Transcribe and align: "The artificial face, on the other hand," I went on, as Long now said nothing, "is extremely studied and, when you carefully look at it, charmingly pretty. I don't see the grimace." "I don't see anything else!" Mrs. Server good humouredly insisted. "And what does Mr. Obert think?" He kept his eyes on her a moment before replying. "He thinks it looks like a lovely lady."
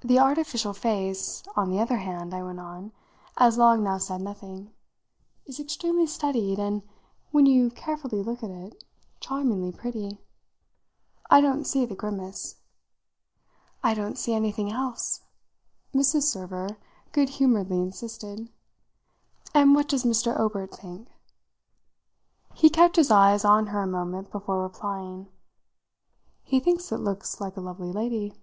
"The 0.00 0.20
artificial 0.20 0.74
face, 0.74 1.42
on 1.56 1.70
the 1.72 1.80
other 1.80 1.96
hand," 1.96 2.32
I 2.32 2.40
went 2.44 2.60
on, 2.60 2.92
as 3.36 3.58
Long 3.58 3.82
now 3.82 3.98
said 3.98 4.20
nothing, 4.20 4.70
"is 5.44 5.58
extremely 5.58 6.06
studied 6.06 6.60
and, 6.60 6.82
when 7.32 7.46
you 7.46 7.68
carefully 7.72 8.22
look 8.22 8.44
at 8.44 8.50
it, 8.50 8.84
charmingly 9.18 9.72
pretty. 9.72 10.20
I 11.28 11.40
don't 11.40 11.64
see 11.64 11.84
the 11.84 11.96
grimace." 11.96 12.60
"I 13.82 13.92
don't 13.92 14.16
see 14.16 14.34
anything 14.34 14.70
else!" 14.70 15.22
Mrs. 15.92 16.22
Server 16.22 16.76
good 17.10 17.30
humouredly 17.30 17.80
insisted. 17.80 18.50
"And 19.52 19.74
what 19.74 19.88
does 19.88 20.04
Mr. 20.04 20.38
Obert 20.38 20.76
think?" 20.76 21.08
He 22.54 22.70
kept 22.70 22.94
his 22.94 23.10
eyes 23.10 23.44
on 23.44 23.66
her 23.66 23.82
a 23.82 23.86
moment 23.88 24.30
before 24.30 24.62
replying. 24.62 25.26
"He 26.44 26.60
thinks 26.60 26.92
it 26.92 26.98
looks 26.98 27.40
like 27.40 27.56
a 27.56 27.60
lovely 27.60 27.90
lady." 27.92 28.34